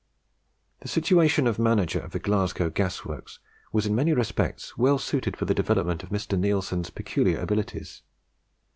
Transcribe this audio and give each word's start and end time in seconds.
The 0.79 0.87
situation 0.87 1.45
of 1.45 1.59
manager 1.59 1.99
of 1.99 2.09
the 2.09 2.17
Glasgow 2.17 2.71
Gas 2.71 3.05
works 3.05 3.37
was 3.71 3.85
in 3.85 3.93
many 3.93 4.13
respects 4.13 4.75
well 4.75 4.97
suited 4.97 5.37
for 5.37 5.45
the 5.45 5.53
development 5.53 6.01
of 6.01 6.09
Mr. 6.09 6.39
Neilson's 6.39 6.89
peculiar 6.89 7.39
abilities. 7.39 8.01